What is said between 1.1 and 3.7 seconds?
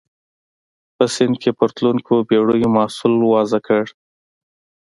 سیند کې پر تلونکو بېړیو محصول وضع